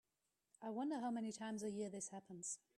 [0.63, 2.57] I wonder how many times a year this happens.